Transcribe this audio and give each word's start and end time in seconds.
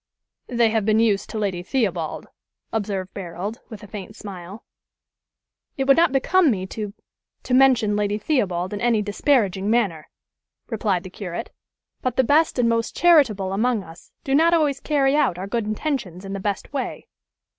"They 0.47 0.71
have 0.71 0.83
been 0.83 0.99
used 0.99 1.29
to 1.29 1.37
Lady 1.37 1.61
Theobald," 1.61 2.25
observed 2.73 3.13
Barold, 3.13 3.59
with 3.69 3.83
a 3.83 3.87
faint 3.87 4.15
smile. 4.15 4.65
"It 5.77 5.83
would 5.83 5.95
not 5.95 6.11
become 6.11 6.49
me 6.49 6.65
to 6.65 6.95
to 7.43 7.53
mention 7.53 7.95
Lady 7.95 8.17
Theobald 8.17 8.73
in 8.73 8.81
any 8.81 9.03
disparaging 9.03 9.69
manner," 9.69 10.09
replied 10.69 11.03
the 11.03 11.11
curate: 11.11 11.51
"but 12.01 12.15
the 12.15 12.23
best 12.23 12.57
and 12.57 12.67
most 12.67 12.95
charitable 12.95 13.53
among 13.53 13.83
us 13.83 14.11
do 14.23 14.33
not 14.33 14.55
always 14.55 14.79
carry 14.79 15.15
out 15.15 15.37
our 15.37 15.45
good 15.45 15.65
intentions 15.65 16.25
in 16.25 16.33
the 16.33 16.39
best 16.39 16.73
way. 16.73 17.05